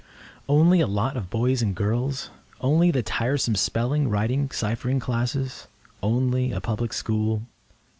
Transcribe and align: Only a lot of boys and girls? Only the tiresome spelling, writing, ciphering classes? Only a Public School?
Only 0.49 0.81
a 0.81 0.87
lot 0.87 1.15
of 1.15 1.29
boys 1.29 1.61
and 1.61 1.75
girls? 1.75 2.31
Only 2.59 2.89
the 2.89 3.03
tiresome 3.03 3.53
spelling, 3.53 4.09
writing, 4.09 4.49
ciphering 4.49 4.99
classes? 4.99 5.67
Only 6.01 6.51
a 6.51 6.59
Public 6.59 6.91
School? 6.91 7.43